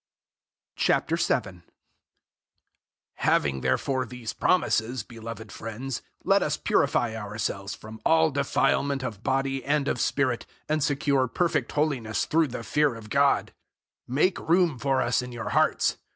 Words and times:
007:001 0.79 1.61
Having 3.17 3.61
therefore 3.61 4.03
these 4.07 4.33
promises, 4.33 5.03
beloved 5.03 5.51
friends, 5.51 6.01
let 6.23 6.41
us 6.41 6.57
purify 6.57 7.13
ourselves 7.15 7.75
from 7.75 8.01
all 8.03 8.31
defilement 8.31 9.03
of 9.03 9.21
body 9.21 9.63
and 9.63 9.87
of 9.87 10.01
spirit, 10.01 10.47
and 10.67 10.83
secure 10.83 11.27
perfect 11.27 11.73
holiness 11.73 12.25
through 12.25 12.47
the 12.47 12.63
fear 12.63 12.95
of 12.95 13.11
God. 13.11 13.53
007:002 14.09 14.15
Make 14.15 14.39
room 14.39 14.79
for 14.79 15.03
us 15.03 15.21
in 15.21 15.31
your 15.31 15.49
hearts. 15.49 15.97